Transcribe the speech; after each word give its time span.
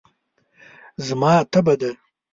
زما 1.07 1.33
تبه 1.51 1.75
ده. 1.81 1.91